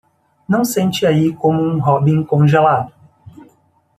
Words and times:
Não 0.49 0.65
sente 0.65 1.05
aí 1.05 1.31
como 1.31 1.61
um 1.61 1.77
robin 1.79 2.23
congelado. 2.23 2.91